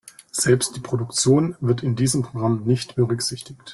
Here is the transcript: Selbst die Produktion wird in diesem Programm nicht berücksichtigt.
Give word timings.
Selbst 0.31 0.75
die 0.75 0.79
Produktion 0.79 1.55
wird 1.59 1.83
in 1.83 1.95
diesem 1.95 2.23
Programm 2.23 2.63
nicht 2.63 2.95
berücksichtigt. 2.95 3.69